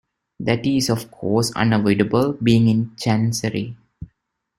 [0.39, 3.77] That is, of course, unavoidable, being in Chancery.